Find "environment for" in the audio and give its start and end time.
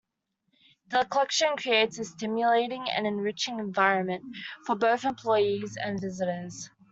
3.59-4.73